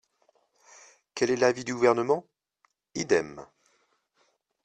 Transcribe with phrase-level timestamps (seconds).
[1.13, 2.25] Quel est l’avis du Gouvernement?
[2.95, 3.45] Idem.